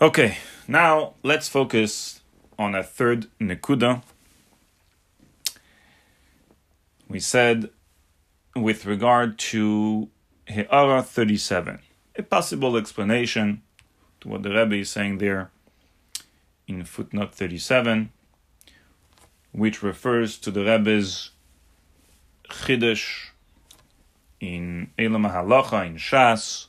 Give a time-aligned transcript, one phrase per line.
[0.00, 2.20] Okay, now let's focus
[2.56, 4.00] on a third nekuda.
[7.08, 7.70] We said
[8.54, 10.08] with regard to
[10.46, 11.80] He'ara 37,
[12.14, 13.62] a possible explanation
[14.20, 15.50] to what the Rebbe is saying there
[16.68, 18.12] in footnote 37,
[19.50, 21.32] which refers to the Rebbe's
[22.48, 23.30] Chiddush
[24.38, 26.66] in Elam Halacha, in Shas,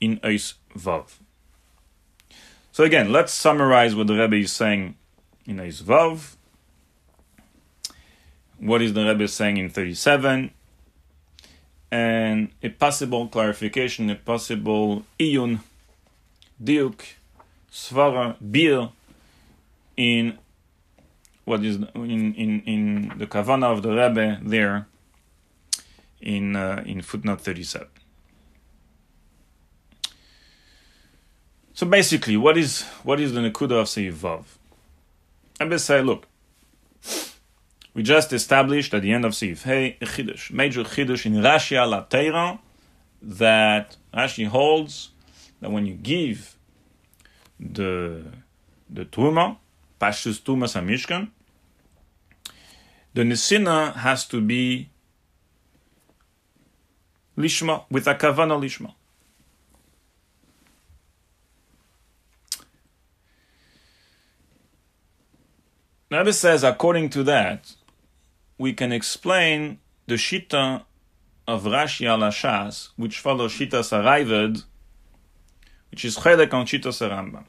[0.00, 1.18] in Eis Vav.
[2.74, 4.96] So again, let's summarize what the Rebbe is saying
[5.46, 6.34] in Vav.
[8.58, 10.50] What is the Rebbe saying in 37?
[11.92, 15.60] And a possible clarification, a possible iyun,
[16.60, 17.00] diuk,
[17.70, 18.90] svara, bir,
[19.96, 20.36] in
[21.44, 24.88] what is in in in the kavana of the Rebbe there
[26.20, 27.86] in uh, in footnote 37.
[31.76, 34.44] So basically, what is what is the nekuda of Seif Vav?
[35.60, 36.28] Rebbe say, look,
[37.94, 41.76] we just established at the end of Seif Hey a chidush, major chidush in Rashi
[41.76, 42.60] ala Teira,
[43.20, 45.10] that Rashi holds
[45.60, 46.56] that when you give
[47.58, 48.22] the
[48.88, 49.56] the Turma,
[50.00, 51.30] Pashtus Tumas Hamishkan,
[53.14, 54.90] the Nisina has to be
[57.36, 58.94] Lishma, with a Kavana Lishma.
[66.10, 67.74] Rebbe says, according to that,
[68.58, 70.84] we can explain the Shita
[71.46, 74.64] of Rashi al Shas, which follows Shita Sarayved,
[75.90, 77.44] which is Chelek on Shita Sarambam.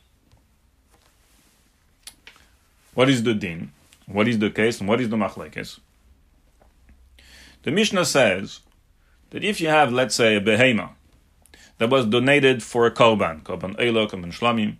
[2.94, 3.72] What is the din?
[4.08, 4.80] What is the case?
[4.80, 5.80] And what is the machlekes?
[7.64, 8.62] The Mishnah says
[9.32, 10.92] that if you have, let's say, a behema
[11.78, 14.78] that was donated for a korban, korban elo, korban shlamim,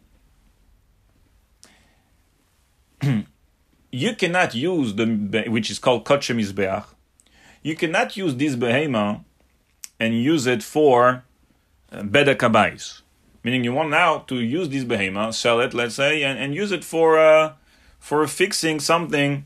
[3.96, 5.06] you cannot use the
[5.48, 6.86] which is called kotche mizbeach.
[7.64, 9.24] You cannot use this behema
[10.00, 11.24] and use it for
[11.92, 13.02] uh, beda kabais.
[13.44, 16.72] Meaning, you want now to use this behema, sell it, let's say, and, and use
[16.74, 17.54] it for uh,
[17.98, 19.46] for fixing something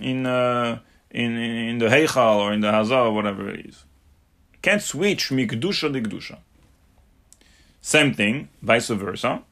[0.00, 0.78] in uh,
[1.10, 3.84] in in the heichal or in the hazar or whatever it is.
[4.62, 6.38] Can't switch mikdusha to.
[7.82, 9.42] Same thing, vice versa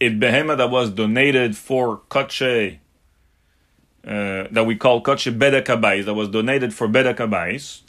[0.00, 2.78] if behema that was donated for kache,
[4.06, 7.82] uh, that we call kache bedekabais, that was donated for bedekabais,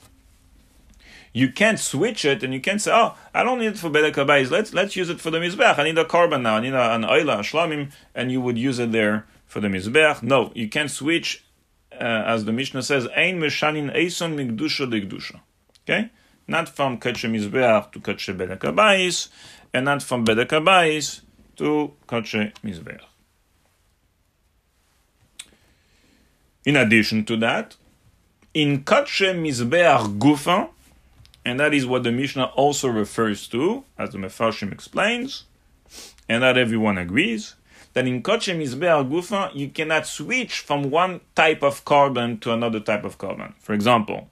[1.34, 4.50] you can't switch it and you can't say, oh, I don't need it for bedekabais.
[4.50, 5.78] Let's let's use it for the mizbech.
[5.78, 6.56] I need a korban now.
[6.56, 9.68] I need a, an oila, a shlamim, and you would use it there for the
[9.68, 10.24] mizbech.
[10.24, 11.44] No, you can't switch.
[11.92, 15.40] Uh, as the Mishnah says, ein meshanin eison migdusha de
[15.84, 16.10] Okay,
[16.46, 19.30] not from kache mizbech to kache bedekabais,
[19.74, 21.22] and not from bedekabais
[21.58, 23.02] to Kodshe Mizbeach.
[26.66, 27.76] In addition to that,
[28.54, 30.70] in Kodshe Mizbeach Gufa,
[31.44, 35.44] and that is what the Mishnah also refers to, as the Mefarshim explains,
[36.28, 37.56] and that everyone agrees,
[37.94, 42.80] that in Kodshe Mizbeach Gufa, you cannot switch from one type of korban to another
[42.80, 43.54] type of korban.
[43.60, 44.30] For example,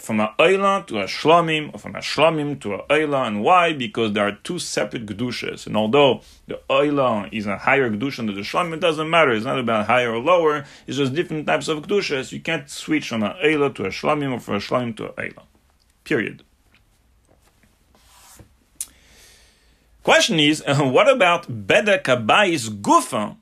[0.00, 3.26] from a Eila to a Shlamim, or from a Shlamim to a Eila.
[3.26, 3.72] And why?
[3.72, 5.66] Because there are two separate Gedushas.
[5.66, 9.32] And although the Eila is a higher Gedusha than the Shlamim, it doesn't matter.
[9.32, 10.64] It's not about higher or lower.
[10.86, 12.32] It's just different types of Gedushas.
[12.32, 15.12] You can't switch from a Eila to a Shlamim or from a Shlamim to a
[15.12, 15.42] Eila.
[16.04, 16.44] Period.
[20.02, 23.36] Question is, what about Beda Kabais Gufa?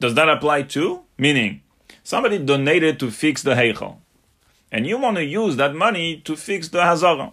[0.00, 1.02] Does that apply too?
[1.18, 1.62] Meaning,
[2.02, 3.98] somebody donated to fix the Heichel
[4.74, 7.32] and you want to use that money to fix the Hazara.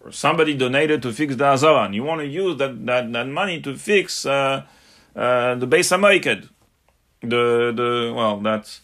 [0.00, 3.28] Or somebody donated to fix the Hazara, and you want to use that, that, that
[3.28, 4.64] money to fix uh,
[5.14, 6.48] uh, the Beis HaMoiked.
[7.20, 8.80] The, the, well, that's,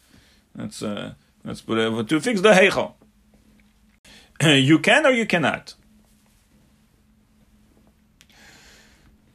[0.55, 1.15] that's, uh,
[1.45, 2.93] let's put it, to fix the Heichel.
[4.63, 5.75] you can or you cannot.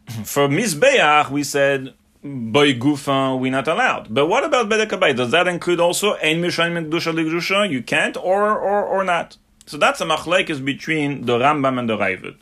[0.24, 4.14] For Mizbeach, we said by gufa we're not allowed.
[4.14, 7.70] But what about bedek Does that include also ein ligdusha?
[7.70, 9.38] You can't, or or or not.
[9.66, 12.38] So that's a machlekes between the Rambam and the Raavad.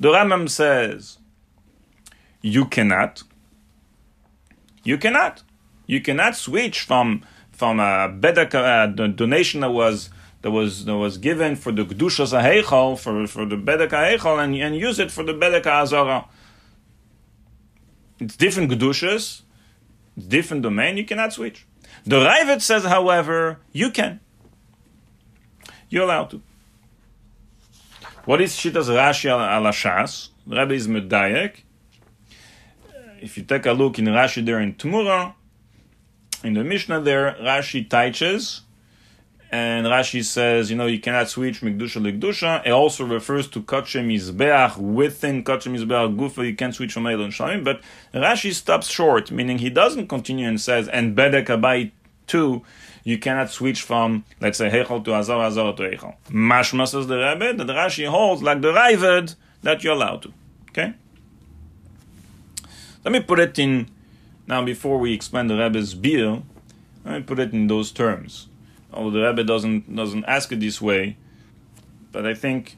[0.00, 1.18] The Rambam says
[2.40, 3.22] you cannot.
[4.84, 5.42] You cannot.
[5.86, 10.10] You cannot switch from from a bedek uh, donation that was
[10.42, 14.54] that was that was given for the kedushas heichal for for the bedek heichal and
[14.56, 16.26] and use it for the bedek azara
[18.18, 19.42] it's different Gedushas,
[20.16, 21.66] different domain, you cannot switch.
[22.04, 24.20] The Raavad says, however, you can.
[25.88, 26.42] You're allowed to.
[28.24, 30.30] What is Shitas Rashi al Shas?
[30.46, 31.62] Rebbe is medayek.
[33.20, 35.34] If you take a look in Rashi there in Tmura,
[36.42, 38.62] in the Mishnah there, Rashi teaches,
[39.50, 42.66] and Rashi says, you know, you cannot switch Mikdusha Likdusha.
[42.66, 46.46] It also refers to kachem Mizbeach within Kotche Mizbeach Gufa.
[46.46, 47.62] You can't switch from Eilon Shamim.
[47.64, 47.80] But
[48.12, 51.92] Rashi stops short, meaning he doesn't continue and says, and Bedek Abai
[52.26, 52.62] too,
[53.04, 56.14] you cannot switch from, let's say, Hechel to Azar, Azar to Hechel.
[56.30, 60.32] Mashma says the Rebbe, that Rashi holds, like the Raavad, that you're allowed to.
[60.70, 60.94] Okay?
[63.04, 63.88] Let me put it in
[64.46, 66.42] now, before we explain the Rebbe's beer,
[67.04, 68.48] let me put it in those terms.
[68.94, 71.16] Although the Rebbe doesn't doesn't ask it this way,
[72.12, 72.76] but I think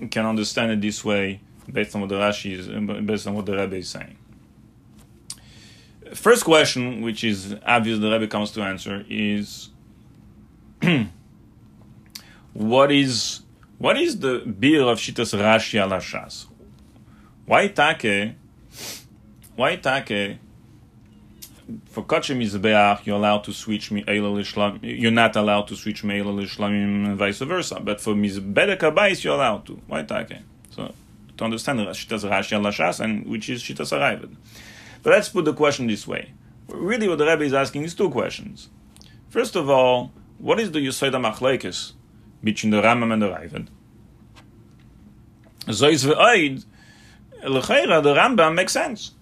[0.00, 1.40] you can understand it this way
[1.72, 2.66] based on what the Rashi is,
[3.06, 4.18] based on what the Rebbe is saying.
[6.14, 9.70] First question, which is obvious, the Rebbe comes to answer is
[12.52, 13.42] what is
[13.78, 16.00] what is the beer of Shitas Rashi al
[17.44, 18.34] Why take?
[19.54, 20.38] Why take?
[21.86, 27.06] For Kachem Mizbeach, you're allowed to switch Me'ela You're not allowed to switch Me'ela Lishlamim
[27.06, 27.80] and vice versa.
[27.80, 29.80] But for Mizbedek Abayis, you're allowed to.
[29.86, 30.38] Why take?
[30.70, 30.94] So,
[31.36, 34.36] to understand Shitas Rashi al Lashas, and which is Shitas Arayvad.
[35.02, 36.32] But let's put the question this way.
[36.68, 38.68] Really, what the Rebbe is asking is two questions.
[39.28, 41.92] First of all, what is the Yosod HaMachlekes
[42.44, 43.68] between the Rambam and the Rayvad?
[45.66, 46.64] Zois ve'oid,
[47.42, 49.12] l'cheira, the Rambam makes sense.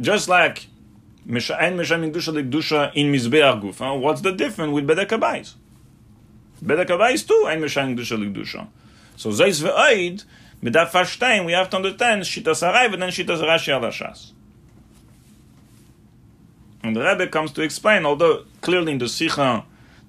[0.00, 0.66] Just like
[1.26, 1.34] In.
[1.34, 1.48] What's
[4.20, 5.54] the difference with Bedek Abayis?
[6.64, 8.68] Bedek Abayis too Ein Meshem Kedusha Kedusha.
[9.16, 10.24] So Zeis ve'oid,
[10.62, 14.32] Midaf Fashtein, we have to understand Shitas Harai and then Shitas Rashi Alashas.
[16.82, 19.64] And the Rebbe comes to explain, although clearly in the Sikha,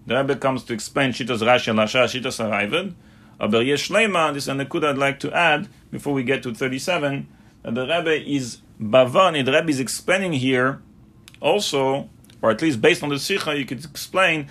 [0.07, 2.93] the Rebbe comes to explain Shitas Rashi Alashas, Shitas Harayvad,
[3.37, 6.53] but Yesh Leima, this is a Nekud I'd like to add before we get to
[6.53, 7.27] 37,
[7.63, 10.81] that the Rebbe is Bavani, the Rebbe is explaining here
[11.41, 12.09] also,
[12.41, 14.47] or at least based on the Sikha, you could explain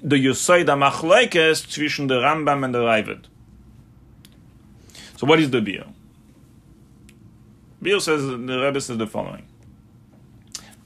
[0.00, 3.24] the Yosaid HaMachlekes between the Rambam and the Raavad.
[5.16, 5.84] So what is the Beer?
[7.82, 9.46] Beer says, the Rebbe says the following.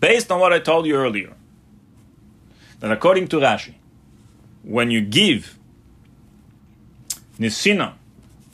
[0.00, 1.34] Based on what I told you earlier,
[2.80, 3.74] that according to Rashi,
[4.62, 5.58] when you give
[7.38, 7.94] Nisina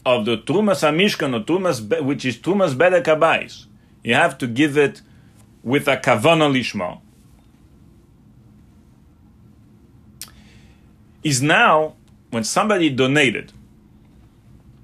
[0.04, 3.66] of the Trumas Hamishkan, or Trumas, which is Trumas Bedek Abayis,
[4.02, 5.02] you have to give it
[5.68, 7.00] with a kavana lishma
[11.22, 11.94] is now
[12.30, 13.52] when somebody donated.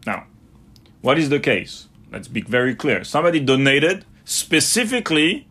[0.07, 0.27] Now,
[1.01, 1.89] what is the case?
[2.13, 3.03] Let's be very clear.
[3.03, 5.47] Somebody donated specifically.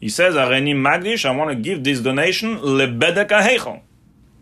[0.00, 3.82] He says, "Areni Magdish, I want to give this donation lebedeka heichel."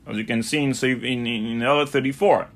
[0.07, 2.49] As you can see in in in, in 34.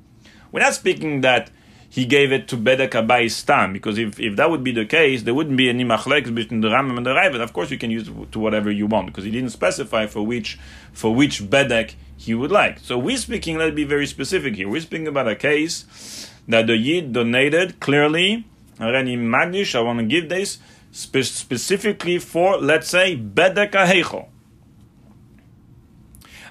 [0.51, 1.51] We're not speaking that
[1.95, 5.23] he gave it to Bedek Abai Stam, because if, if that would be the case,
[5.23, 7.41] there wouldn't be any machlek between the Rambam and the Raavad.
[7.41, 10.27] Of course, you can use it to whatever you want, because he didn't specify for
[10.27, 10.59] which
[10.93, 12.81] for which Bedek he would like.
[12.81, 14.69] So we're speaking, let's be very specific here.
[14.69, 18.45] We're speaking about a case that the Yid donated clearly,
[18.81, 20.59] Reni Magnish, I want to give this
[20.91, 24.27] spe- specifically for, let's say, Bedek Aheichel.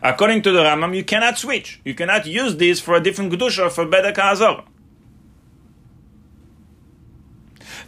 [0.01, 1.81] According to the Rambam, you cannot switch.
[1.83, 4.63] You cannot use this for a different Kedusha for Bedek Azor.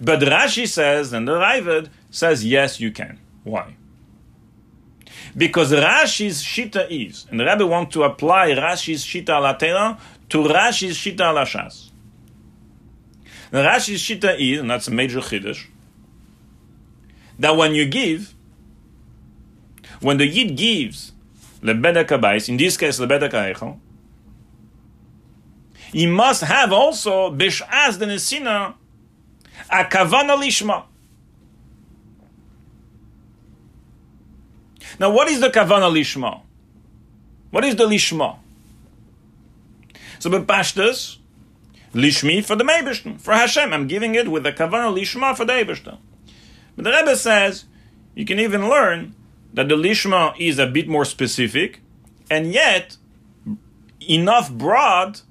[0.02, 3.20] But Rashi says, and the Raavad says, yes, you can.
[3.44, 3.76] Why?
[5.36, 9.98] Because Rashi's Shita is, and the Rebbe want to apply Rashi's Shita al
[10.30, 11.90] to Rashi's Shita al Ashas.
[13.52, 15.66] The Rashi's Shita is, and that's a major Chiddush,
[17.38, 18.34] that when you give,
[20.00, 21.12] when the Yid gives
[21.62, 23.80] lebedek in this case lebedek
[25.92, 28.76] he must have also bish'az the nesina
[29.70, 30.86] a kavana lishma.
[35.00, 36.42] Now, what is the kavana lishma?
[37.52, 38.38] What is the lishma?
[40.20, 41.18] So, bepashtas,
[41.94, 43.74] lishmi for the Meibishter, for Hashem.
[43.74, 45.98] I'm giving it with the kavana lishma for the Eibishter.
[46.76, 47.66] But the Rebbe says
[48.14, 49.16] you can even learn
[49.54, 51.82] that the lishma is a bit more specific,
[52.30, 52.98] and yet
[54.08, 55.22] enough broad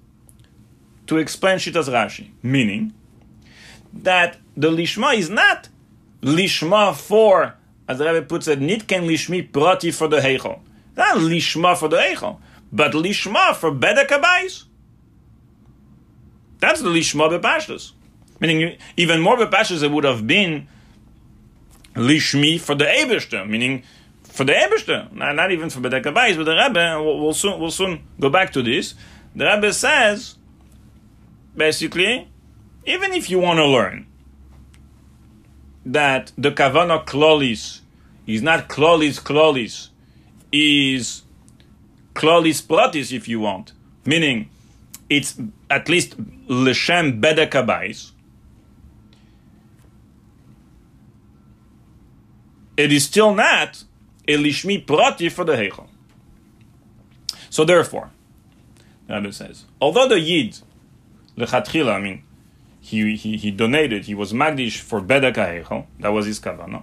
[1.07, 2.31] to explain Shitas Rashi.
[2.43, 2.95] Meaning,
[4.03, 5.69] that the lishma is not
[6.21, 7.55] lishma for,
[7.89, 10.61] as the Rebbe puts it, nitken lishmi prati for the heichel.
[10.97, 12.41] Not lishma for the heichel,
[12.73, 14.65] but lishma for bedek abayis.
[16.59, 17.93] That's the lishma bepashtus.
[18.41, 20.69] Meaning, even more bepashtus, it would have been
[21.95, 23.83] lishmi for the Eberster, meaning
[24.35, 27.61] for the Eberster, not, not even for Bedek Abayis, but the Rebbe, we'll, we'll, soon,
[27.61, 28.95] we'll soon go back to this.
[29.37, 30.37] The Rebbe says,
[31.57, 32.29] basically,
[32.87, 34.07] even if you want to learn
[35.87, 37.81] that the kavana klolis
[38.27, 39.89] is not klolis klolis,
[40.53, 41.23] is
[42.15, 43.73] klolis platis if you want,
[44.05, 44.49] meaning
[45.11, 45.39] it's
[45.71, 48.11] at least leshem bedekabais.
[52.77, 53.85] It is still not
[54.27, 55.87] Elishmi lishmi prati for the heichel.
[57.51, 58.11] So therefore,
[59.07, 60.59] the Rebbe says, although the yid
[61.37, 62.23] lechatchila, I mean,
[62.85, 66.83] he, he, he donated, he was magdish for bedek heichel, that was his kavana.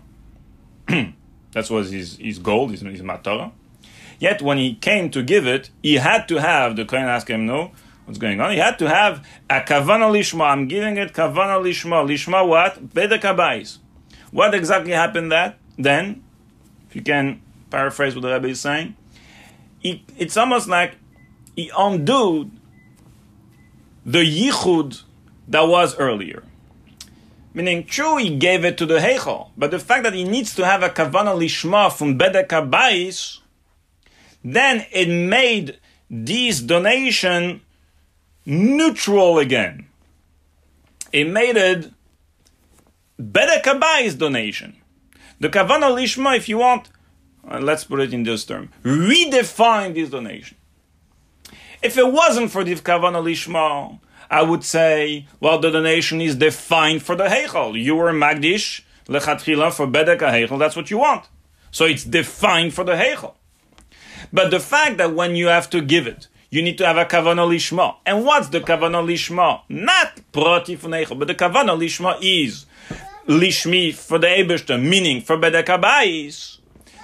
[0.87, 3.51] that was his, his goal, his, his matara.
[4.17, 7.45] Yet when he came to give it, he had to have, the Kohen asked him,
[7.45, 7.71] no,
[8.05, 8.51] what's going on?
[8.51, 10.49] He had to have a kavana lishma.
[10.49, 12.03] I'm giving it kavana lishma.
[12.03, 12.89] Lishma what?
[12.89, 13.77] Bedek habayis.
[14.31, 16.23] What exactly happened that then?
[16.89, 18.95] If you can paraphrase what the Rebbe is saying,
[19.79, 20.95] he, it's almost like
[21.55, 22.49] he undid
[24.03, 25.03] the yichud
[25.47, 26.43] that was earlier.
[27.53, 30.65] Meaning, true, he gave it to the Heichel, but the fact that he needs to
[30.65, 33.39] have a kavana lishma from bedek habayis
[34.43, 35.79] then it made
[36.09, 37.61] this donation
[38.45, 39.87] neutral again.
[41.11, 41.91] It made it
[43.19, 44.77] better kabayis donation.
[45.39, 46.89] The kavana lishma, if you want,
[47.49, 50.57] uh, let's put it in this term, redefine this donation.
[51.81, 53.99] If it wasn't for the kavana lishma,
[54.31, 57.79] I would say, well, the donation is defined for the heichel.
[57.79, 60.57] You were magdish lechatchila for bedek heichel.
[60.57, 61.25] That's what you want.
[61.69, 63.33] So it's defined for the heichel.
[64.31, 67.03] But the fact that when you have to give it, you need to have a
[67.03, 67.95] kavana lishma.
[68.05, 69.63] And what's the kavana lishma?
[69.67, 72.65] Not prati funeicha, but the kavana lishma is
[73.27, 76.59] lishmi for the Ebershter, meaning for bedekabais.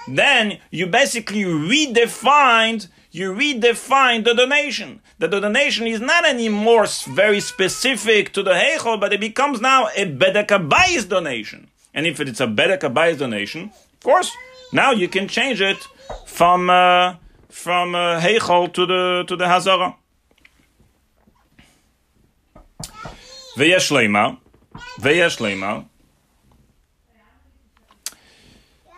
[0.06, 5.00] Then you basically redefined you redefine the donation.
[5.18, 9.88] That The donation is not anymore very specific to the Heichel, but it becomes now
[9.96, 11.68] a Bedekabais donation.
[11.94, 14.30] And if it's a Bedekabais donation, of course,
[14.72, 15.78] now you can change it
[16.26, 17.16] from uh,
[17.48, 19.94] from uh, Heichel to the to the Hazara.
[23.56, 24.38] Veyesh leima,
[25.00, 25.87] veyesh.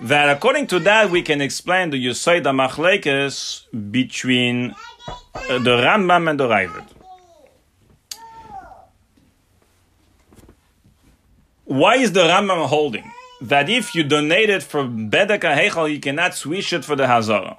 [0.03, 4.75] That according to that we can explain the Yosei Machlekes between
[5.35, 6.87] uh, the Rambam and the Raavad.
[11.65, 16.35] Why is the Rambam holding that if you donate it for Bedeka Hechel, you cannot
[16.35, 17.59] switch it for the Hazara,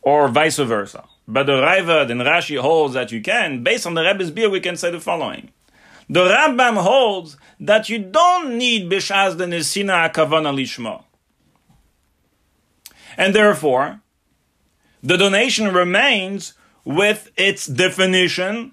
[0.00, 1.04] or vice versa.
[1.28, 3.62] But the Raavad and Rashi holds that you can.
[3.62, 5.50] Based on the Rebbe's beer, we can say the following.
[6.08, 11.04] The Rambam holds that you don't need Bishaz the Nesina Akavana Lishma.
[13.16, 14.00] And therefore,
[15.02, 16.54] the donation remains
[16.84, 18.72] with its definition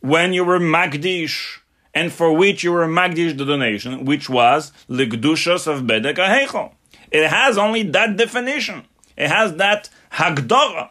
[0.00, 1.58] when you were Magdish
[1.96, 6.74] and for which you were magdish the donation, which was ligdushas of bedek ahechel.
[7.10, 8.84] It has only that definition.
[9.16, 10.90] It has that hagdara,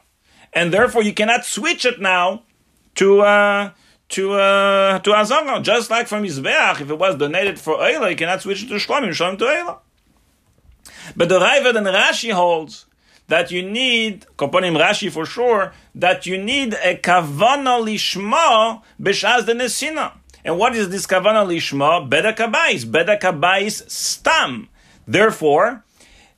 [0.52, 2.42] and therefore you cannot switch it now
[2.96, 3.72] to uh,
[4.10, 5.62] to uh, to azara.
[5.62, 8.76] Just like from Yisbeach, if it was donated for Eila, you cannot switch it to
[8.76, 9.78] Shlomim, Shlomim to Eila.
[11.16, 12.86] But the Raavad and Rashi holds
[13.28, 19.54] that you need, Koponim Rashi for sure, that you need a kavana lishma b'shaz the
[19.54, 20.14] nesina.
[20.44, 22.08] And what is this kavana lishma?
[22.08, 22.90] Beda kabais.
[22.90, 24.70] Beda kabais stam.
[25.08, 25.84] Therefore,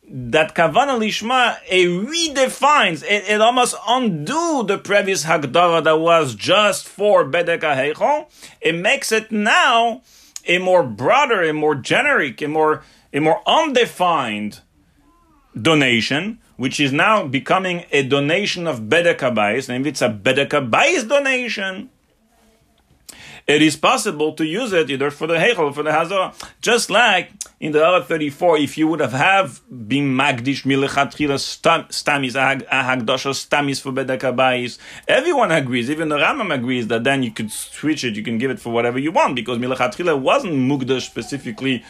[0.10, 6.88] that kavana lishma it redefines it, it almost undo the previous hagdara that was just
[6.88, 8.28] for bedek heichol.
[8.62, 10.02] It makes it now
[10.46, 12.84] a more broader, a more generic, a more
[13.14, 14.62] a more undefined
[15.60, 19.70] donation, which is now becoming a donation of bedek habais.
[19.70, 21.90] And if it's a bedek habais donation,
[23.48, 26.34] it is possible to use it either for the Heichel for the Hazara.
[26.62, 31.38] Just like in the other 34, if you would have, have been Magdish Milechatchila
[31.88, 32.36] Stamis,
[32.68, 38.04] Hagdosha Stamis for Bedekabais, everyone agrees, even the Rambam agrees that then you could switch
[38.04, 41.86] it, you can give it for whatever you want, because Milechatchila wasn't Mugdash specifically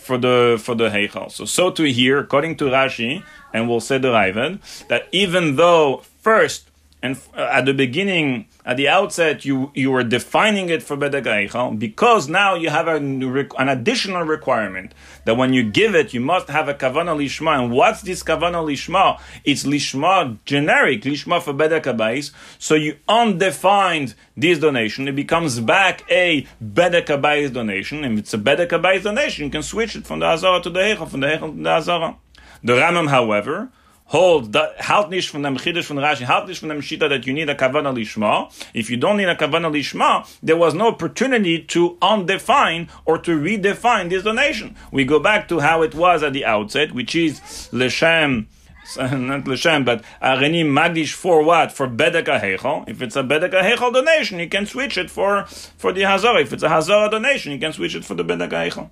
[0.00, 1.30] for the for the Heichal.
[1.30, 6.02] So so to here, according to Rashi, and we'll say the Raavad, that even though
[6.22, 6.69] first
[7.02, 11.78] and uh, at the beginning, at the outset, you, you were defining it for Bedek
[11.78, 13.22] because now you have an,
[13.58, 14.92] an additional requirement
[15.24, 17.58] that when you give it, you must have a Kavana Lishma.
[17.58, 19.18] And what's this Kavana Lishma?
[19.44, 26.46] It's Lishma generic, Lishma for Bedek So you undefined this donation, it becomes back a
[26.62, 28.04] Bedek donation.
[28.04, 31.08] If it's a Bedek donation, you can switch it from the Azara to the Heichel,
[31.08, 32.16] from the Heichel to the Azara.
[32.62, 33.70] The Rambam, however,
[34.10, 37.32] hold halt nicht von dem Chiddush von Rashi, halt nicht von dem Shita that you
[37.32, 38.50] need a kavana lishma.
[38.74, 43.30] If you don't need a kavana lishma, there was no opportunity to undefine or to
[43.32, 44.76] redefine this donation.
[44.90, 47.40] We go back to how it was at the outset, which is
[47.72, 48.48] l'shem,
[48.98, 51.70] not l'shem, but areni magdish for what?
[51.70, 52.88] For bedeka hechel.
[52.88, 56.42] If it's a bedeka hechel donation, you can switch it for for the hazara.
[56.42, 58.90] If it's a hazara donation, you can switch it for the bedeka hechel.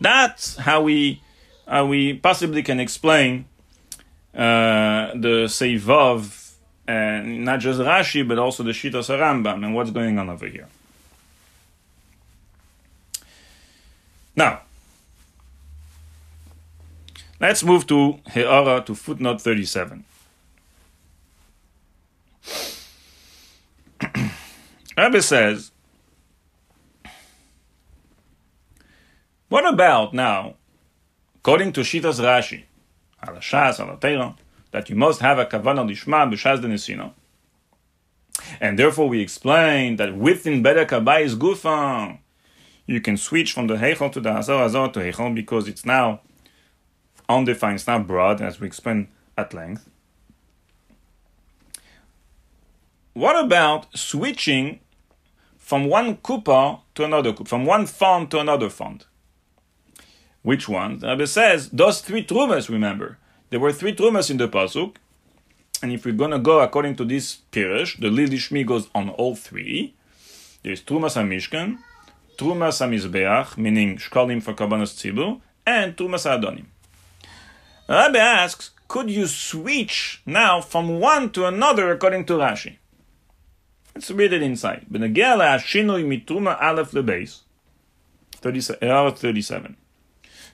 [0.00, 1.20] That's how we
[1.66, 3.46] how we possibly can explain
[4.34, 6.54] uh, the Seivav,
[6.86, 10.68] and not just Rashi, but also the Shitas Rambam, and what's going on over here.
[14.34, 14.62] Now,
[17.38, 20.04] let's move to He'ara, to footnote 37.
[24.96, 25.70] Rabbi says,
[29.48, 30.54] what about now,
[31.36, 32.64] according to Shitas Rashi,
[33.22, 34.36] al Shas, al
[34.70, 37.12] that you must have a kavanah lishma b'shas de nesino.
[38.60, 42.18] And therefore we explain that within Beda Kabayis Gufa,
[42.86, 46.20] you can switch from the Heichel to the Hazar Hazar to Heichel because it's now
[47.28, 49.88] undefined, it's not broad, as we explained at length.
[53.12, 54.80] What about switching
[55.58, 59.06] from one kupa to another from one font to another font?
[60.42, 60.98] Which one?
[60.98, 62.68] The Rebbe says those three trumas.
[62.68, 63.18] Remember,
[63.50, 64.96] there were three trumas in the pasuk,
[65.82, 69.94] and if we're gonna go according to this pirish, the Lilishmi goes on all three.
[70.62, 71.78] There's trumas hamishkan,
[72.36, 76.66] trumas hamizbeach, meaning shkalim for kabbanas tzibur, and trumas adonim.
[77.88, 82.76] Rabbi asks, could you switch now from one to another according to Rashi?
[83.94, 84.86] Let's read it inside.
[84.90, 87.40] Benegel shinui mitruma aleph lebase.
[88.44, 89.76] Uh, 37.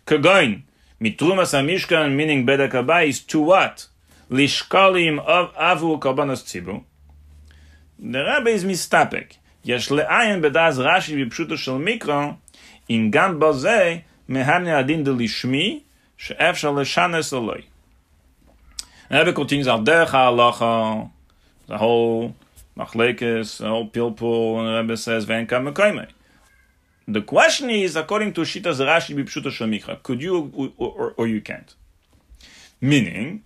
[0.08, 0.62] Kagoin,
[1.02, 2.72] mitrumas amishkan, meaning bedek
[3.06, 3.86] is to what?
[4.30, 6.82] Lishkalim of avu karbanos tzibu.
[7.98, 9.37] The Rebbe is mistapek.
[9.64, 12.33] יש לעיין בדאז רש"י בפשוטו של מיקרו,
[12.90, 13.96] אם גם בזה
[14.28, 15.80] מהנה הדין דלשמי,
[16.18, 17.62] שאפשר לשנס אלוהי.
[19.12, 20.92] Rebbe continues על דרך ההלכה,
[21.68, 22.33] the whole
[22.78, 26.02] machlekes, the whole pilpul, and Rebbe says, ואין כמה קיימי.
[27.11, 31.40] The question is, according to Shitas Rashi Bipshuta Shamikra, could you or, or, or, you
[31.40, 31.75] can't?
[32.83, 33.44] Meaning,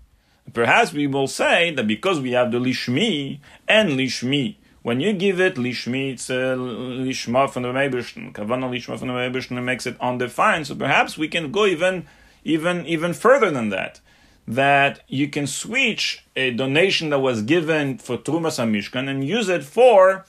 [0.53, 5.39] perhaps we will say that because we have the Lishmi and Lishmi, when you give
[5.41, 10.67] it Lishmi, it's Lishma from the Mebishn, Kavana Lishma from the Mebishn makes it undefined,
[10.67, 12.09] so perhaps we can go even,
[12.43, 14.01] even, even further than that.
[14.49, 19.63] That you can switch a donation that was given for Trumas Mishkan and use it
[19.63, 20.27] for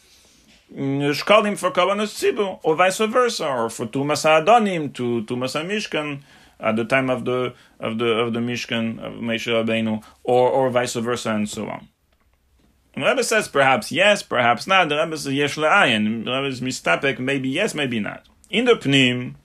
[0.74, 6.22] shkalim for kavanas tzibu, or vice versa, or for tumas adonim to tumas mishkan
[6.60, 10.70] at the time of the of the of the mishkan of Moshe Rabbeinu, or or
[10.70, 11.88] vice versa, and so on.
[12.96, 14.90] The Rebbe says perhaps yes, perhaps not.
[14.90, 16.26] The Rebbe says yesh le'ayin.
[16.26, 18.28] The Rebbe is mistapek, maybe yes, maybe not.
[18.50, 19.36] In the pnim,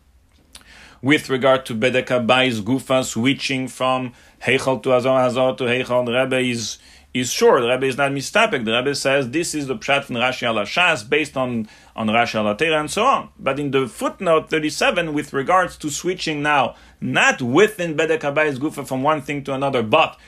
[1.00, 4.12] with regard to bedeka bais gufa switching from
[4.42, 6.78] heichal to azor azor to heichal, the Rebbe is
[7.18, 7.60] is sure.
[7.60, 8.64] The Rebbe is not mistapek.
[8.64, 12.78] The Rebbe says this is the pshat from Rashi Shas based on on Rashi al
[12.80, 13.30] and so on.
[13.38, 18.86] But in the footnote 37, with regards to switching now, not within Bedek Habayis Gufa
[18.86, 20.18] from one thing to another, but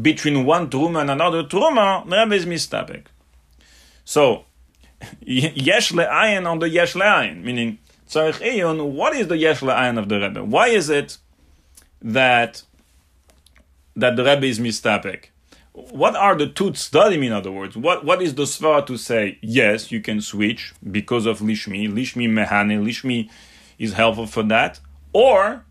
[0.00, 3.06] between one truma and another truma, the Rebbe is mistapek.
[4.04, 4.44] So
[5.20, 8.92] yesh le'ayin on the yesh le'ayin, meaning tzarich eyun.
[8.92, 10.44] What is the yesh le'ayin of the Rebbe?
[10.44, 11.18] Why is it
[12.02, 12.62] that
[13.94, 15.26] that the Rebbe is mistapek?
[15.76, 17.76] What are the two tzdadim in other words?
[17.76, 19.38] What what is the svara to say?
[19.42, 21.86] Yes, you can switch because of lishmi.
[21.86, 22.82] Lishmi mehane.
[22.82, 23.28] Lishmi
[23.78, 24.80] is helpful for that.
[25.12, 25.64] Or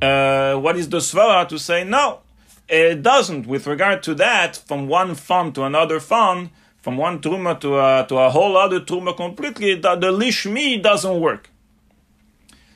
[0.00, 2.20] uh, what is the svara to say no?
[2.68, 3.46] It doesn't.
[3.46, 8.04] With regard to that, from one fund to another fund, from one truma to a,
[8.08, 11.48] to a whole other truma completely, the, the lishmi doesn't work.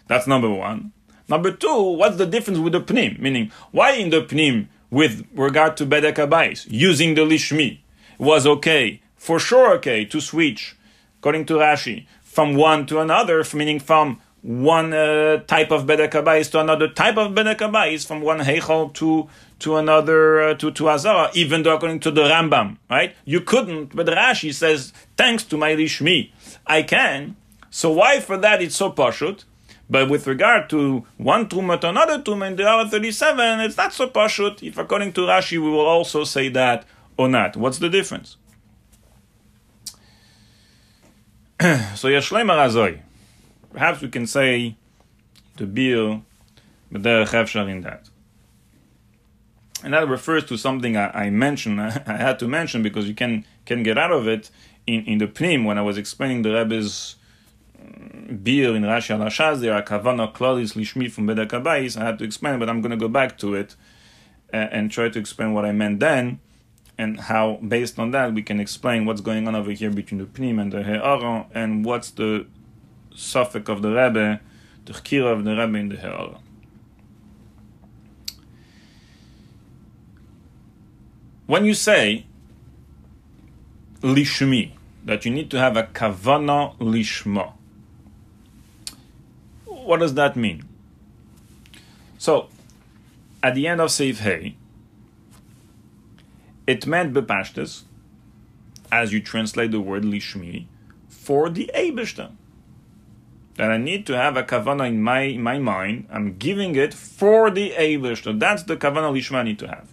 [0.07, 0.93] That's number one.
[1.29, 3.19] Number two, what's the difference with the pnim?
[3.19, 7.81] Meaning, why in the pnim with regard to Bedek Abayis, using the Lishmi,
[8.19, 10.77] was okay, for sure okay, to switch,
[11.19, 16.51] according to Rashi, from one to another, meaning from one uh, type of Bedek Abayis
[16.53, 20.89] to another type of Bedek Abayis, from one Heichel to to another uh, to to
[20.89, 23.15] Azara, even though according to the Rambam, right?
[23.25, 26.31] You couldn't, but Rashi says, thanks to my Lishmi,
[26.67, 27.37] I can.
[27.71, 29.45] So why for that it's so pashut?
[29.89, 33.93] But with regard to one tumah to another tumah in the hour 37, it's not
[33.93, 34.63] so pashut.
[34.63, 36.85] If according to Rashi, we will also say that
[37.17, 37.57] or not.
[37.57, 38.37] What's the difference?
[41.61, 43.01] so Yashlem Arazoi.
[43.73, 44.77] Perhaps we can say
[45.57, 46.25] the bill,
[46.91, 48.09] but there are Khavshar in that.
[49.85, 51.81] and that refers to something I, I mentioned.
[51.81, 54.51] I, had to mention because you can can get out of it
[54.87, 57.17] in, in the Pnim when I was explaining the Rebbe's
[58.43, 62.01] beer in Rashi al Hashaz, there are kavana klalis lishmi from Bedek Habayis.
[62.01, 63.77] I had to explain, but I'm going to go back to it
[64.51, 66.41] and, and try to explain what I meant then
[66.99, 70.27] and how, based on that, we can explain what's going on over here between the
[70.27, 72.47] Pnim and the He'ara and what's the
[73.15, 74.41] suffix of the Rebbe,
[74.87, 76.41] the Chkira of the Rebbe in the He'ara.
[81.47, 82.27] When you say
[84.01, 84.73] lishmi,
[85.05, 87.53] that you need to have a kavana lishma,
[89.87, 90.65] what does that mean?
[92.19, 92.49] So,
[93.43, 94.57] at the end of Seif Hey,
[96.67, 97.85] it meant bepashtes,
[98.91, 100.67] as you translate the word lishmi,
[101.09, 102.33] for the Eibishter.
[103.55, 106.09] That I need to have a kavana in my, in my mind.
[106.11, 108.39] I'm giving it for the Eibishter.
[108.39, 109.89] That's the kavana lishma I need to have.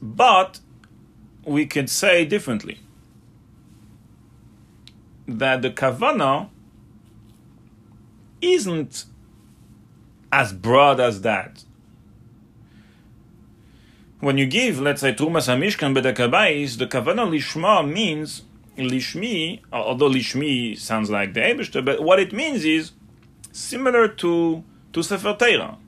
[0.00, 0.60] But
[1.44, 2.78] we could say differently
[5.28, 6.48] that the kavana
[8.40, 9.04] isn't
[10.32, 11.64] as broad as that.
[14.20, 18.42] When you give, let's say, Trumas HaMishkan Bedakabais, the Kavana Lishma means,
[18.76, 22.92] Lishmi, although Lishmi sounds like the Ebishter, but what it means is
[23.52, 25.78] similar to, to Sefer Torah.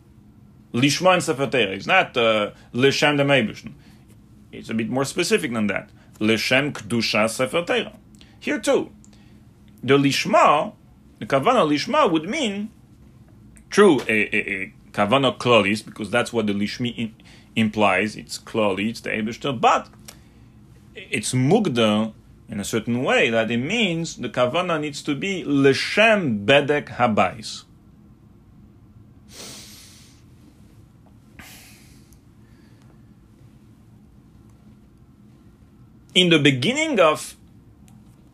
[0.73, 1.73] Lishma and Sefer Torah.
[1.73, 3.73] It's not uh, Lishem the Ebishter.
[4.53, 5.91] It's a bit more specific than that.
[6.21, 7.97] Lishem Kdusha Sefer Torah.
[8.39, 8.93] Here too,
[9.83, 10.73] the Lishma,
[11.19, 12.71] the Kavana Lishma would mean
[13.71, 17.15] true a, a, a kavana klolis because that's what the lishmi in,
[17.57, 18.17] implies.
[18.17, 19.89] It's kloli, it's the Eibishter, but
[20.95, 22.13] it's mugda
[22.49, 27.65] in a certain way that it means the kavana needs to be leshem bedek habais.
[36.13, 37.37] In the beginning of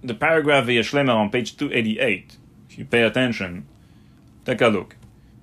[0.06, 2.36] the paragraph Yeshlemer on page 288,
[2.68, 3.66] if you pay attention,
[4.44, 4.96] take a look.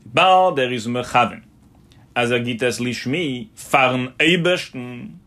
[0.05, 1.43] Bal der is mechaven.
[2.15, 5.17] As git es lishmi farn ebersten.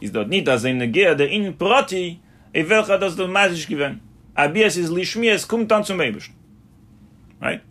[0.00, 2.20] Is dort nit as in der der in proti,
[2.54, 4.00] e welcher das der masisch gewen.
[4.36, 6.34] Aber es is lishmi es kumt dann zum ebersten.
[7.40, 7.62] Right?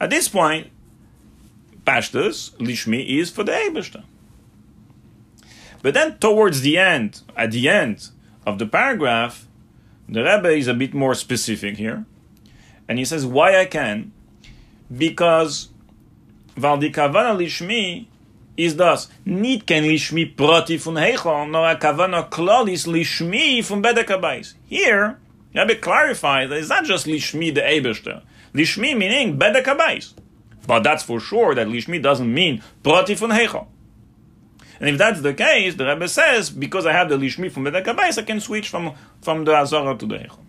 [0.00, 0.68] At this point,
[1.84, 4.04] pastors, lishmi is for the ebersten.
[5.82, 8.08] But then towards the end, at the end
[8.46, 9.46] of the paragraph,
[10.08, 12.04] the Rebbe is a bit more specific here.
[12.88, 14.12] And he says, why I can,
[14.94, 15.70] because
[16.56, 18.06] weil die Kavana Lishmi
[18.56, 24.54] is das nicht kein Lishmi Proti von Heichel, nor a Kavana Klolis Lishmi von Bedekabais.
[24.66, 25.18] Here,
[25.54, 28.22] Rabbi clarified that it's not just Lishmi the Eberster.
[28.52, 30.14] Lishmi meaning Bedekabais.
[30.66, 33.66] But that's for sure that Lishmi doesn't mean Proti von Heichel.
[34.79, 38.17] And if that's the case, the Rebbe says, because I have the Lishmi from Bedekabais,
[38.17, 40.39] I can switch from, from the Azara to the Heichel.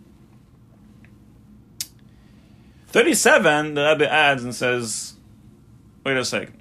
[2.89, 5.15] 37, the Rebbe adds and says,
[6.05, 6.57] wait a second.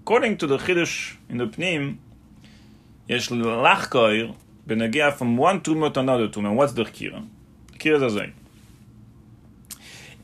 [0.00, 1.98] According to the Chiddush in the Pnim,
[3.08, 4.34] יש לחקור
[4.66, 6.52] בנגיע from one tumor to another tumor.
[6.52, 7.26] What's the kira?
[7.78, 8.32] Kira is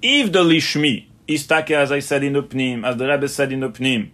[0.03, 3.53] If the lishmi is take, as I said in the Pnim, as the Rebbe said
[3.53, 4.11] in the Pnim,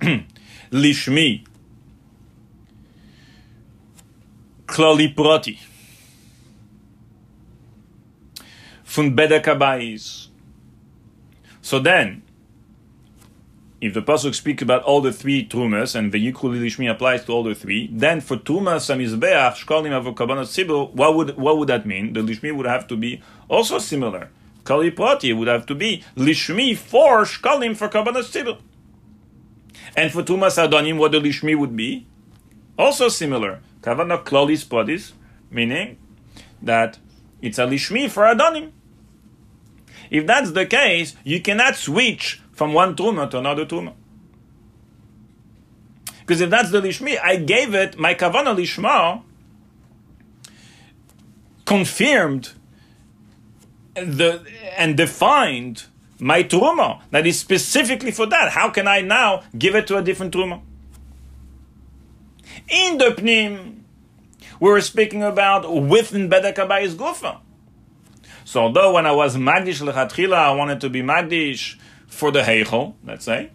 [0.70, 1.44] lishmi,
[4.66, 5.58] klali proti,
[8.84, 10.28] von Bedekabais.
[11.60, 12.22] So then,
[13.80, 17.32] if the pasuk speaks about all the three trumas and the Yikru Lishmi applies to
[17.32, 21.86] all the three, then for trumas samizbeach shkolim avokabanot sibul, what would what would that
[21.86, 22.12] mean?
[22.12, 24.30] The lishmi would have to be also similar.
[24.64, 28.58] Kali prati would have to be lishmi for shkolim for kabanot sibul.
[29.96, 32.06] And for trumas adonim, what the lishmi would be
[32.78, 33.60] also similar.
[33.80, 35.12] Kavana klolis podis,
[35.50, 35.98] meaning
[36.62, 36.98] that
[37.42, 38.72] it's a lishmi for adonim.
[40.10, 43.94] If that's the case, you cannot switch from one truma to another truma.
[46.20, 49.22] Because if that's the lishmi, I gave it my kavana lishma
[51.64, 52.52] confirmed
[53.94, 54.44] the
[54.76, 55.84] and defined
[56.20, 58.52] my truma that is specifically for that.
[58.52, 60.60] How can I now give it to a different truma?
[62.68, 63.80] In the pnim,
[64.60, 67.40] we were speaking about within bedakabayis gufa.
[68.44, 71.76] So although when I was Magdish Lechatchila, I wanted to be Magdish
[72.06, 73.50] for the Heichel, let's say,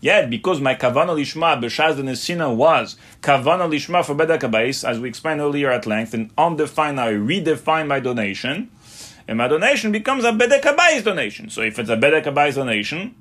[0.00, 5.40] yet because my Kavana Lishma B'Shaz Nesina was Kavana Lishma for Bedakabais, as we explained
[5.40, 8.70] earlier at length, and undefined, I redefine my donation,
[9.28, 11.50] and my donation becomes a bedek habayis donation.
[11.50, 13.14] So if it's a bedek habayis donation,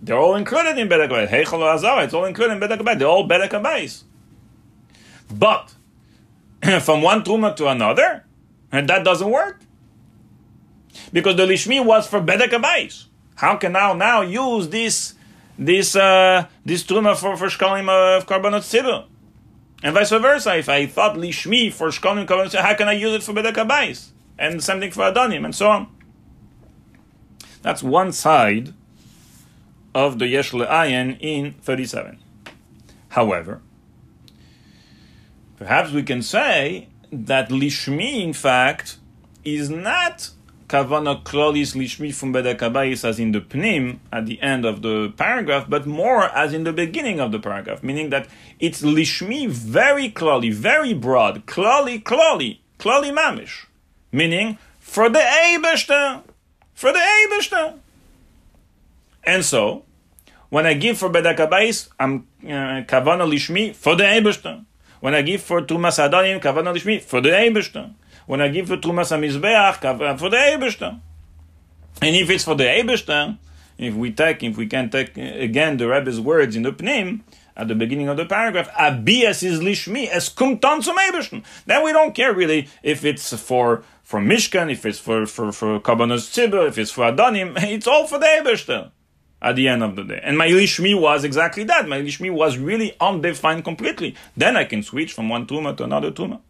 [0.00, 1.28] they're all included in bedek habayis.
[1.28, 2.98] Heichal azara, it's all included in bedek.
[2.98, 4.04] They're all bedek habayis.
[5.30, 5.74] But
[6.82, 8.24] from one truma to another,
[8.70, 9.60] and that doesn't work
[11.12, 13.06] because the lishmi was for bedek habayis.
[13.34, 15.14] How can now now use this
[15.58, 19.06] this uh, this truma for for shkalim of korbanot tzibur?
[19.82, 23.22] And vice versa, if I thought lishmi for shkonim kavanah, how can I use it
[23.22, 24.12] for bedek habayis?
[24.38, 25.88] And the same thing for adonim, and so on.
[27.62, 28.74] That's one side
[29.94, 32.18] of the yesh le'ayin in 37.
[33.10, 33.60] However,
[35.58, 38.96] perhaps we can say that lishmi, in fact,
[39.44, 40.30] is not
[40.68, 45.12] kavana klolis lishmi from bedek habayis as in the pnim at the end of the
[45.18, 48.26] paragraph, but more as in the beginning of the paragraph, meaning that
[48.58, 53.66] it's lishmi very klali, very broad, klali, klali, klali mamish,
[54.12, 56.22] meaning for the Eibeshter,
[56.74, 57.78] for the Eibeshter.
[59.24, 59.84] And so,
[60.50, 64.64] when I give for bedek habayis, I'm uh, kavana lishmi for the Eibeshter.
[65.00, 67.94] When I give for tumas adanim, kavana lishmi for the Eibeshter
[68.26, 71.00] when I give for Trumas HaMizbeach, for the Eberster.
[72.00, 73.38] And if it's for the Eberster,
[73.78, 77.20] if we take, if we can take again the Rebbe's words in the Pnim,
[77.54, 82.14] at the beginning of the paragraph, Abias is lishmi, es kumtan zum Then we don't
[82.14, 86.76] care really if it's for for Mishkan, if it's for for for Kabbanos Tzibur, if
[86.76, 88.90] it's for Adonim, it's all for the Eberster
[89.40, 90.20] at the end of the day.
[90.22, 91.88] And my lishmi was exactly that.
[91.88, 94.14] My lishmi was really undefined completely.
[94.36, 96.40] Then I can switch from one tuma to another tuma.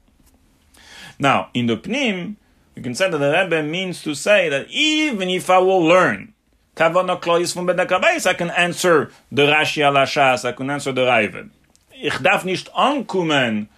[1.20, 2.34] Now, in the Pnim,
[2.74, 6.34] you can say that the Rebbe means to say that even if I will learn
[6.74, 11.50] Kavana Klois from Bedakabais, I can answer the Rashi Alashas, I can answer the Raavad.
[11.92, 13.68] Ich darf nicht ankommen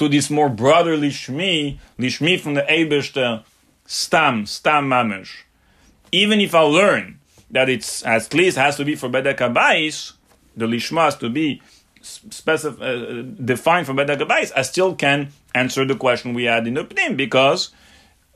[0.00, 3.44] to this more broader Lishmi, Lishmi from the Eberste,
[3.84, 5.42] Stam, Stam Mamish.
[6.10, 7.18] Even if I learn
[7.50, 10.14] that it's at least has to be for Bedakabais,
[10.56, 11.60] the Lishma has to be
[12.02, 16.84] specif- uh, defined for Bedakabais, I still can answer the question we had in the
[16.84, 17.68] Pnim because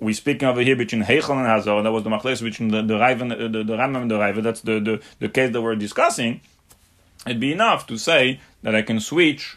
[0.00, 1.83] we're speaking over here between Heichel and Hazor.
[1.83, 4.42] That was the machles between the the Raiva, the, the, the Rambam and the Raiva.
[4.42, 6.42] That's the, the, the case that we're discussing.
[7.27, 9.57] It'd be enough to say that I can switch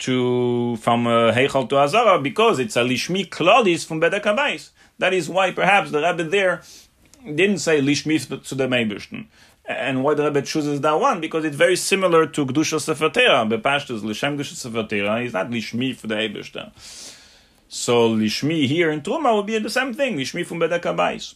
[0.00, 4.70] to from uh, to Hazara because it's a lishmi klodis from Bedek.
[4.98, 6.62] That is why perhaps the Rebbe there
[7.24, 9.26] didn't say lishmi to the Meibishten.
[9.70, 11.20] And why the Rebbe chooses that one?
[11.20, 13.46] Because it's very similar to Gdusha Sefer Torah.
[13.46, 16.72] Bepashtus, L'Shem Gdusha Sefer is not Lishmi for the Ebershter.
[17.68, 21.34] So Lishmi here in Truma will be the same thing, Lishmi from Bedek.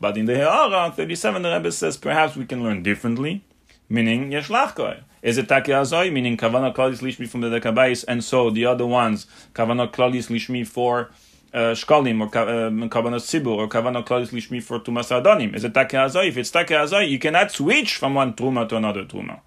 [0.00, 3.44] But in the He'ara, 37, the Rebbe says perhaps we can learn differently,
[3.90, 5.02] meaning Yesh Lachkoy.
[5.24, 8.86] Is it Taki Azoy, meaning Kavana Klalis Lishmi from the Habayis, and so the other
[8.86, 11.10] ones, Kavana Klalis Lishmi for
[11.54, 15.54] uh, shkalim or kavanah tzibur or kavanah klaus lishmi for tumas adonim.
[15.54, 16.28] Is it take azay?
[16.28, 19.40] If it's take azay, you cannot switch from one truma to another truma.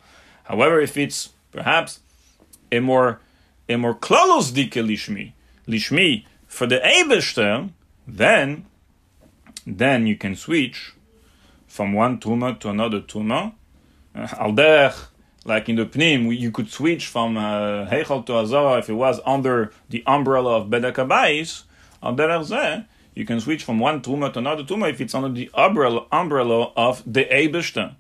[0.46, 2.00] However, if it's perhaps
[2.72, 3.20] a more
[3.68, 5.34] a more klalos dike lishmi
[5.68, 7.70] lishmi for the Eibeshter,
[8.08, 8.66] then
[9.66, 10.94] then you can switch
[11.68, 13.54] from one truma to another truma.
[14.16, 15.08] Uh, Alderch,
[15.48, 19.20] like in the Pnim, you could switch from uh, Heichal to Azara if it was
[19.26, 21.64] under the umbrella of Bedakabais,
[22.04, 25.50] Al derech you can switch from one tuma to another tuma if it's under the
[25.56, 27.96] umbrella, umbrella of the Eibishter.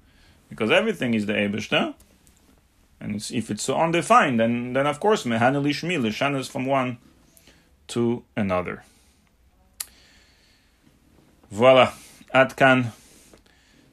[0.47, 1.95] Because everything is the Eibishter.
[2.99, 6.67] And it's, if it's so undefined, then, then of course, Mehane Lishmi, Lishan is from
[6.67, 6.99] one
[7.87, 8.83] to another.
[11.49, 11.93] Voila,
[12.33, 12.91] Atkan,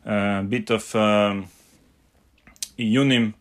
[0.04, 1.46] a uh, bit of um,
[2.78, 3.32] iyunim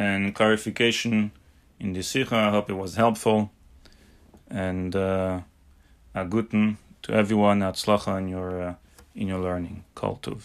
[0.00, 1.30] and clarification
[1.78, 2.34] in the Sikha.
[2.34, 3.50] I hope it was helpful.
[4.48, 5.40] And uh,
[6.14, 8.74] a guten to everyone, atzlacha in your, uh,
[9.14, 9.84] in your learning.
[9.94, 10.40] Kol tuv.